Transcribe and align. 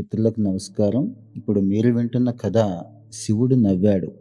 మిత్రులకు 0.00 0.40
నమస్కారం. 0.40 1.14
ఇప్పుడు 1.36 1.60
మీరు 1.60 1.92
వింటున్న 1.92 2.30
కథ 2.30 2.82
శివుడు 3.12 3.54
నవ్వాడు. 3.54 4.12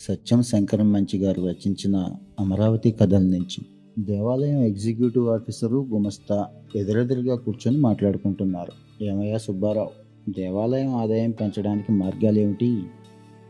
సత్యం 0.00 0.42
శంకరం 0.42 0.92
మంచి 0.92 1.18
గారు 1.18 1.42
రచించిన 1.42 2.08
అమరావతి 2.40 2.90
కథల 2.90 3.18
నుంచి. 3.18 3.66
దేవాలయం 3.98 4.62
ఎగ్జిక్యూటివ్ 4.62 5.28
ఆఫీసరు 5.28 5.86
గుమస్తా 5.92 6.46
ఎదురెదురుగా 6.76 7.36
కూర్చొని 7.36 7.78
మాట్లాడుకుంటున్నారు. 7.78 9.04
ఏమయ్యా 9.04 9.38
సుబ్బారావు 9.38 9.90
దేవాలయం 10.30 10.94
ఆదాయం 10.94 11.30
పెంచడానికి 11.30 11.92
మార్గాలు 11.92 12.38
ఏమిటి? 12.38 12.82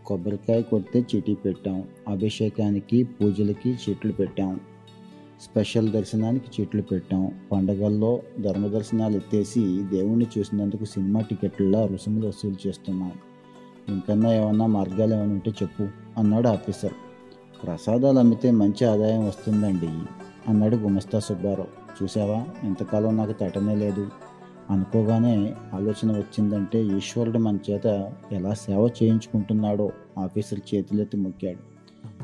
కొబ్బరికాయ 0.07 0.63
కొడితే 0.63 1.07
చెట్టు 1.17 1.33
పెట్టాం 1.33 1.83
అభిషేకానికి 2.09 3.05
పూజలకి 3.05 3.71
చెట్లు 3.71 4.13
పెట్టాం. 4.13 4.61
స్పెషల్ 5.41 5.91
దర్శనానికి 5.91 6.63
చీట్లు 6.63 6.83
పెట్టాం. 6.83 7.33
పండగల్లో 7.53 8.21
ధర్మ 8.41 8.67
దర్శనాలు 8.67 9.17
ఎత్తేసి 9.17 9.83
దేవుణ్ణి 9.83 10.27
చూసినందుకు 10.39 10.85
సినిమా 10.85 11.21
టికెట్లలో 11.21 11.87
రుసుములు 11.87 12.29
వసూలు 12.29 12.69
చేస్తున్నాం 12.69 13.13
ఇంకన్నా 13.89 14.35
ఏమన్నా 14.35 14.67
మార్గాలు 14.67 15.15
ఏమైనా 15.15 15.33
ఉంటే 15.33 15.51
చెప్పు 15.51 15.89
అన్నాడు 16.19 16.49
ఆఫీసర్. 16.49 16.93
ప్రసాదాలు 17.65 18.19
అమ్మితే 18.19 18.51
మంచి 18.51 18.85
ఆదాయం 18.85 19.29
వస్తుందండి 19.29 19.89
అన్నాడు 20.49 20.77
గుమస్తా 20.77 21.19
సుబ్బారావు. 21.19 22.05
చూసావా 22.05 22.47
ఇంతకాలం 22.65 23.17
నాకు 23.17 23.33
తటనే 23.33 23.75
లేదు. 23.75 24.09
అనుకోగానే 24.71 25.55
ఆలోచన 25.75 26.13
వచ్చిందంటే 26.13 26.85
ఈశ్వరుడు 26.85 27.39
మన 27.39 27.59
చేత 27.71 28.13
ఎలా 28.33 28.55
సేవ 28.55 28.91
చేయించుకుంటున్నాడో 29.03 29.93
ఆఫీసర్ 30.19 30.75
చేతులెత్తి 30.75 31.17
మొక్కాడు. 31.17 31.59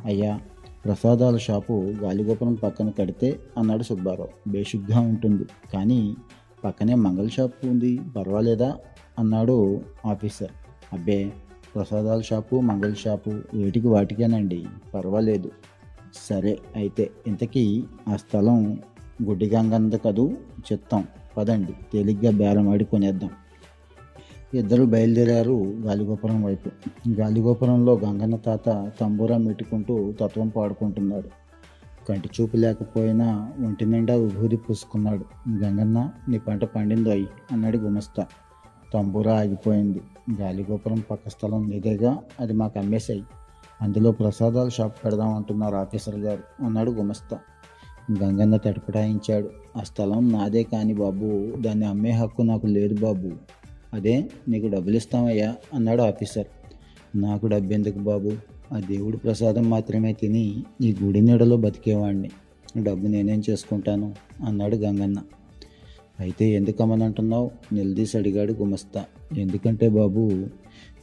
అయ్యా 0.05 0.41
ప్రసాదాల 0.85 1.37
షాపు 1.37 1.73
గాలిగోపురం 1.73 2.55
పక్కన 2.55 2.91
కడితే 2.91 3.41
అన్నాడు 3.59 3.83
సుబ్బారావు. 3.83 4.51
బేషుగ్గా 4.51 5.01
ఉంటుంది. 5.01 5.45
కానీ 5.73 6.17
పక్కనే 6.65 6.95
మంగళ 6.95 7.29
షాపు 7.29 7.67
ఉంది. 7.67 8.01
పర్వాలేదా? 8.17 8.77
అన్నాడు 9.19 9.81
ఆఫీసర్. 10.07 10.51
అబ్బే 10.93 11.33
ప్రసాదాల 11.75 12.21
షాపు 12.21 12.61
మంగళ 12.61 12.93
షాపు 12.93 13.31
వేటికి 13.55 13.89
వాటికేనండి? 13.89 14.65
పర్వాలేదు. 14.95 15.51
సరే 16.15 16.59
అయితే 16.77 17.11
ఇంతకీ 17.27 17.85
ఆ 18.09 18.17
స్థలం 18.17 18.83
గుడ్డిగంగంద 19.25 19.93
కదూ? 19.93 20.33
చెప్తాం. 20.73 21.05
పదండి. 21.37 21.73
తేలిగ్గా 21.93 22.31
బేరం 22.31 22.69
ఆడి 22.69 22.85
కొనేద్దాం. 22.85 23.31
ఇద్దరు 24.55 24.85
బయలుదేరారు 24.85 25.65
గాలిగోపురం 25.81 26.45
వైపు. 26.45 26.71
గాలిగోపురంలో 27.11 27.95
గంగన్న 27.95 28.37
తాత 28.37 28.91
తంబూరా 29.01 29.37
మెట్టుకుంటూ 29.37 30.13
తత్వం 30.21 30.49
పాడుకుంటున్నాడు. 30.49 31.29
కంటి 32.09 32.31
చూపు 32.41 32.57
లేకపోయినా 32.57 33.53
ఒంటి 33.67 33.87
నిండా 33.87 34.15
విభూది 34.15 34.57
పూసుకున్నాడు. 34.57 35.25
గంగన్న 35.51 36.11
నీ 36.29 36.39
పంట 36.39 36.65
పండిందోయ్ 36.65 37.27
అన్నాడు 37.53 37.79
గుమస్తా. 37.79 38.27
తంబూరా 38.95 39.39
ఆగిపోయింది. 39.39 40.01
గాలిగోపురం 40.41 41.03
పక్క 41.11 41.29
స్థలం 41.29 41.71
నీదేగా 41.71 42.19
అది 42.41 42.53
మాకు 42.53 42.79
అమ్మేశాయి 42.79 43.25
అందులో 43.83 44.13
ప్రసాదాల 44.13 44.69
షాప్ 44.69 45.05
పెడదాం 45.05 45.35
అంటున్నారు 45.35 45.77
ఆఫీసర్ 45.77 46.17
గారు 46.17 46.65
అన్నాడు 46.65 46.91
గుమస్తా. 46.91 47.39
గంగన్న 48.23 48.57
తటపటాయించాడు. 48.57 49.51
ఆ 49.77 49.83
స్థలం 49.83 50.33
నాదే 50.33 50.63
కాని 50.63 50.95
బాబు 50.95 51.53
దాన్ని 51.61 51.87
అమ్మే 51.87 52.11
హక్కు 52.11 52.43
నాకు 52.43 52.67
లేదు 52.67 53.01
బాబు. 53.01 53.62
అదే 53.95 54.29
నీకు 54.49 54.67
డబ్బులు 54.67 54.97
ఇస్తామయ్యా 54.97 55.57
అన్నాడు 55.75 56.03
ఆఫీసర్. 56.03 56.47
నాకు 57.17 57.47
డబ్బు 57.47 57.73
ఎందుకు 57.73 57.99
బాబు? 57.99 58.33
ఆ 58.73 58.81
దేవుడి 58.81 59.17
ప్రసాదం 59.17 59.71
మాత్రమే 59.71 60.13
తిని 60.13 60.63
ఈ 60.83 60.97
గుడి 61.03 61.21
నీడలో 61.21 61.57
బతికేవాడిని 61.57 62.31
డబ్బు 62.83 63.07
నేనేం 63.07 63.43
చేసుకుంటాను? 63.51 64.15
అన్నాడు 64.47 64.77
గంగన్న. 64.77 65.23
అయితే 66.21 66.45
ఎందుకమ్మనంటున్నావు? 66.45 67.51
నిలదీసి 67.73 68.19
అడిగాడు 68.19 68.53
గుమస్తా. 68.53 69.05
ఎందుకంటే 69.37 69.89
బాబు 69.89 70.47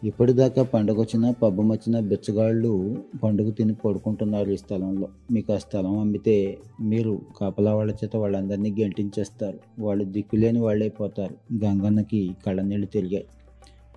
ఇప్పటిదాకా 0.03 0.63
పండుగ 0.63 0.99
వచ్చినా 0.99 1.31
పబ్బం 1.31 1.69
వచ్చినా 1.69 1.99
బిచ్చగాళ్ళు 1.99 2.97
పండుగ 3.23 3.49
తిని 3.49 3.73
పడుకుంటున్నారు 3.73 4.49
ఈ 4.49 4.57
స్థలంలో. 4.57 5.07
మీకు 5.31 5.53
ఆ 5.53 5.57
స్థలం 5.57 5.97
అమ్మితే 5.97 6.57
మీరు 6.81 7.21
కాపలా 7.41 7.75
వాళ్ళ 7.75 7.91
చేత 7.91 8.15
వాళ్ళందరినీ 8.15 8.75
గెంటించేస్తారు. 8.79 9.59
వాళ్ళు 9.79 10.03
దిక్కులేని 10.03 10.59
వాళ్ళైపోతారు 10.59 11.63
గంగన్నకి 11.65 12.35
కళ్ళనీళ్ళు 12.45 12.87
తిరిగాయి. 12.87 13.25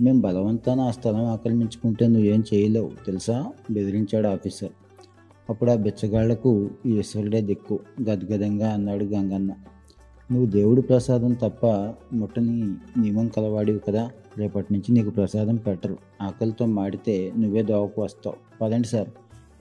మేము 0.01 0.21
బలవంతాన 0.21 0.81
ఆ 0.81 0.91
స్థలం 0.91 1.25
ఆక్రమించుకుంటే 1.25 2.09
నువ్వేం 2.09 2.45
చేయలేవు 2.55 2.91
తెలుసా? 3.07 3.53
బెదిరించాడు 3.71 4.27
ఆఫీసర్. 4.27 4.71
అప్పుడు 5.51 5.71
ఆ 5.71 5.75
బిచ్చగాళ్ళకు 5.75 6.71
ఈశ్వరుడే 6.87 7.41
దిక్కు. 7.41 7.81
గద్గదంగా 8.03 8.71
అన్నాడు 8.71 9.05
గంగన్న. 9.05 9.53
నువ్వు 10.33 10.47
దేవుడి 10.47 10.83
ప్రసాదం 10.83 11.33
తప్ప 11.33 11.67
ముట్టని 12.13 12.63
నియమం 13.01 13.29
కలవాడివి 13.29 13.79
కదా? 13.79 14.11
రేపటి 14.39 14.73
నుంచి 14.73 14.95
నీకు 14.95 15.11
ప్రసాదం 15.11 15.57
పెట్టరు. 15.57 15.99
ఆకలితో 16.23 16.67
మాడితే 16.67 17.33
నువ్వే 17.39 17.63
దోవకు 17.63 18.03
వస్తావు. 18.03 18.37
పదండి 18.61 18.89
సార్. 18.89 19.09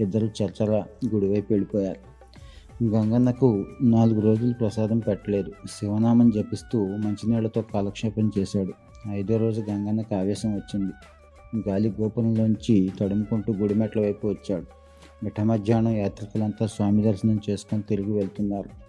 ఇద్దరు 0.01 0.29
చర్చల 0.43 0.83
గుడివైపు 1.13 1.53
వెళ్ళిపోయారు. 1.53 2.11
గంగన్నకు 2.83 3.65
నాలుగు 3.81 4.21
రోజులు 4.21 4.53
ప్రసాదం 4.53 4.99
పెట్టలేదు. 4.99 5.51
శివనామం 5.79 6.29
జపిస్తూ 6.29 6.85
మంచినీళ్ళతో 6.85 7.61
కాలక్షేపం 7.61 8.31
చేశాడు. 8.39 8.73
ఐదో 9.09 9.37
రోజు 9.37 9.61
గంగన్నకు 9.61 10.15
ఆవేశం 10.15 10.55
వచ్చింది. 10.55 10.93
గాలి 11.69 11.93
గోపురంలోంచి 12.01 12.91
తడుముకుంటూ 12.99 13.53
గుడిమెట్ల 13.53 14.01
వైపు 14.01 14.27
వచ్చాడు. 14.27 14.65
మిఠ 15.23 15.41
మధ్యాహ్నం 15.41 15.95
యాత్రికులంతా 15.95 16.67
స్వామి 16.67 17.03
దర్శనం 17.03 17.39
చేసుకొని 17.49 17.83
తిరిగి 17.83 18.11
వెళ్తున్నారు. 18.11 18.80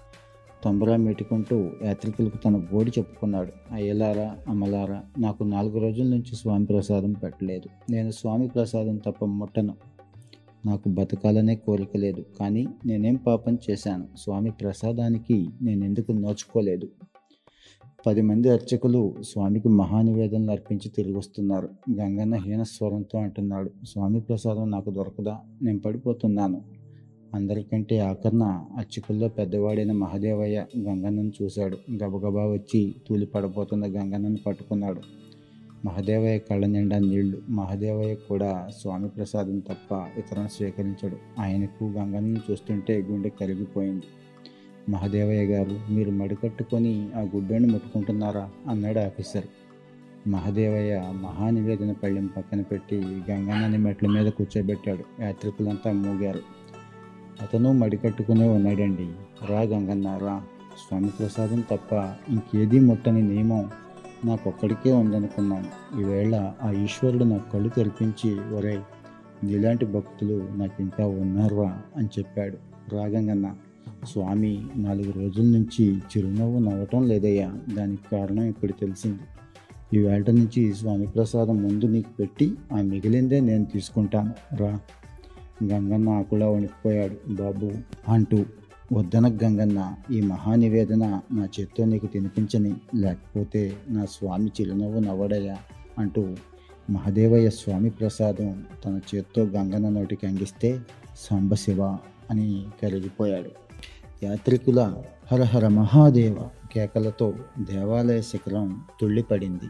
తంబురా 0.64 0.96
మెట్టుకుంటూ 0.96 1.70
యాత్రికులకు 1.84 2.36
తన 2.36 2.56
గోడి 2.56 2.90
చెప్పుకున్నాడు. 2.98 3.52
అయ్యలారా 3.72 4.36
అమ్మలారా 4.48 5.02
నాకు 5.18 5.44
నాలుగు 5.44 5.78
రోజుల 5.78 6.06
నుంచి 6.06 6.36
స్వామి 6.36 6.66
ప్రసాదం 6.66 7.12
పెట్టలేదు. 7.12 7.92
నేను 7.92 8.10
స్వామి 8.10 8.48
ప్రసాదం 8.48 8.96
తప్ప 8.96 9.24
ముట్టను. 9.24 9.74
నాకు 10.66 10.88
బతకాలనే 10.88 11.56
కోరిక 11.56 11.96
లేదు. 11.96 12.24
కానీ 12.40 12.66
నేనేం 12.86 13.14
పాపం 13.14 13.58
చేశాను? 13.70 14.06
స్వామి 14.16 14.50
ప్రసాదానికి 14.50 15.48
నేను 15.62 15.84
ఎందుకు 15.84 16.12
నోచుకోలేదు? 16.12 16.88
పది 18.06 18.22
మంది 18.22 18.50
అర్చకులు 18.50 19.14
స్వామికి 19.20 19.68
మహానివేదనలు 19.68 20.50
అర్పించి 20.50 20.88
తిరిగి 20.88 21.16
వస్తున్నారు. 21.16 21.68
గంగన్న 21.90 22.34
హీన 22.34 22.62
స్వరంతో 22.62 23.18
అంటున్నాడు. 23.18 23.70
స్వామి 23.84 24.20
ప్రసాదం 24.20 24.70
నాకు 24.70 24.90
దొరకదా? 24.90 25.40
నేను 25.62 25.78
పడిపోతున్నాను. 25.78 26.81
అందరికంటే 27.34 27.98
ఆఖరణ 27.98 28.43
అర్చకుల్లో 28.76 29.28
పెద్దవాడైన 29.28 29.93
మహదేవయ్య 29.93 30.66
గంగన్నను 30.78 31.32
చూశాడు. 31.43 31.78
గబగబా 31.93 32.47
వచ్చి 32.47 32.94
తూలి 33.09 33.26
పడబోతున్న 33.26 33.87
గంగన్నను 33.87 34.38
పట్టుకున్నాడు. 34.47 35.00
మహదేవయ్య 35.84 36.38
కళ్ళ 36.38 36.66
నిండా 36.66 36.98
నీళ్ళు. 36.98 37.38
మహదేవయ్య 37.48 38.15
కూడా 38.15 38.70
స్వామి 38.81 39.09
ప్రసాదం 39.09 39.59
తప్ప 39.59 39.93
ఇతరులను 40.19 40.48
స్వీకరించడు. 40.48 41.16
ఆయనకు 41.41 41.84
గంగన్నను 41.84 42.41
చూస్తుంటే 42.50 43.03
గుండె 43.03 43.28
కరిగిపోయింది. 43.28 44.03
మహదేవయ్య 44.88 45.43
గారు 45.43 45.93
మీరు 45.93 46.10
మడికట్టుకొని 46.10 47.09
ఆ 47.14 47.20
గుడ్డని 47.20 47.66
ముట్టుకుంటున్నారా? 47.66 48.50
అన్నాడు 48.69 48.99
ఆఫీసర్. 48.99 49.44
మహదేవయ్య 50.28 51.03
మహానివేదన 51.10 51.93
పళ్ళెం 51.93 52.26
పక్కన 52.26 52.60
పెట్టి 52.60 52.97
గంగన్నని 53.31 53.78
మెట్ల 53.78 54.09
మీద 54.09 54.26
కూర్చోబెట్టాడు. 54.26 55.22
యాత్రికులంతా 55.22 55.93
మూగారు. 55.93 56.61
అతను 57.41 57.72
మడికట్టుకునే 57.72 58.48
ఉన్నాడండి. 58.48 59.09
రా 59.47 59.60
గంగన్న 59.60 60.19
రా 60.19 60.43
స్వామి 60.88 61.09
ప్రసాదం 61.09 61.60
తప్ప 61.60 61.93
ఇంకేదీ 62.28 62.81
ముట్టని 62.81 63.22
నియమం 63.22 63.70
నాకొక్కడికే 64.25 64.93
ఉందనుకున్నాను. 64.93 66.00
ఈవేళ 66.00 66.53
ఆ 66.62 66.70
ఈశ్వరుడు 66.70 67.25
నా 67.25 67.37
కళ్ళు 67.37 67.69
తెరిపించి 67.69 68.54
ఒరే 68.54 68.81
నీలాంటి 69.44 69.87
భక్తులు 69.87 70.48
నాకు 70.56 70.82
ఇంకా 70.82 71.06
ఉన్నారా 71.06 71.82
అని 71.97 72.06
చెప్పాడు. 72.06 72.56
రాగంగన్న 72.94 73.54
స్వామి 74.04 74.67
నాలుగు 74.76 75.12
రోజుల 75.12 75.44
నుంచి 75.44 75.96
చిరునవ్వు 75.96 76.58
నవ్వటం 76.58 77.08
లేదయ్యా. 77.08 77.52
దానికి 77.75 78.02
కారణం 78.12 78.43
ఇప్పుడు 78.43 78.73
తెలిసింది. 78.73 79.20
ఈ 79.99 80.06
నుంచి 80.08 80.75
స్వామి 80.75 81.06
ప్రసాదం 81.06 81.62
ముందు 81.62 81.85
నీకు 81.85 82.11
పెట్టి 82.19 82.55
ఆ 82.73 82.76
మిగిలిందే 82.76 83.40
నేను 83.40 83.64
తీసుకుంటాను. 83.64 84.56
రా. 84.56 84.81
గంగన్న 85.64 86.08
ఆకులా 86.08 86.49
వణికిపోయాడు. 86.49 87.34
బాబు 87.34 87.70
అంటూ 88.08 88.44
వద్దన 88.93 89.26
గంగన్న 89.43 89.94
ఈ 90.10 90.20
మహానివేదన 90.20 91.20
నా 91.32 91.49
చేత్తో 91.60 91.84
నీకు 91.84 92.06
తినిపించని 92.06 92.75
లేకపోతే 92.94 93.76
నా 93.88 94.04
స్వామి 94.04 94.50
చిరునవ్వు 94.60 95.00
నవ్వడయా 95.00 95.56
అంటూ 95.99 96.37
మహదేవయ్య 96.90 97.50
స్వామి 97.50 97.90
ప్రసాదం 97.90 98.64
తన 98.84 99.00
చేత్తో 99.14 99.43
గంగన్న 99.43 99.88
నోటికి 99.88 100.26
అంగిస్తే 100.26 100.81
సాంబశివ 101.16 101.82
అని 102.31 102.66
కరిగిపోయాడు. 102.82 103.50
యాత్రికుల 104.25 104.81
హరహర 105.32 105.69
మహాదేవ 105.69 106.37
కేకలతో 106.72 107.34
దేవాలయ 107.58 108.22
శిఖరం 108.22 108.81
తుళ్ళిపడింది. 109.00 109.69